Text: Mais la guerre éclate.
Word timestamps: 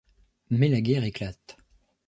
Mais 0.49 0.67
la 0.67 0.81
guerre 0.81 1.03
éclate. 1.03 1.57